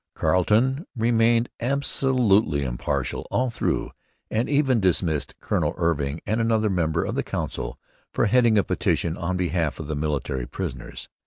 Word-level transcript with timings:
Carleton 0.15 0.87
remained 0.95 1.49
absolutely 1.59 2.63
impartial 2.63 3.27
all 3.29 3.51
through, 3.51 3.91
and 4.31 4.49
even 4.49 4.79
dismissed 4.79 5.35
Colonel 5.41 5.75
Irving 5.77 6.21
and 6.25 6.41
another 6.41 6.71
member 6.71 7.03
of 7.05 7.13
the 7.13 7.21
Council 7.21 7.77
for 8.11 8.25
heading 8.25 8.57
a 8.57 8.63
petition 8.63 9.15
on 9.15 9.37
behalf 9.37 9.79
of 9.79 9.85
the 9.85 9.95
military 9.95 10.47
prisoners. 10.47 11.07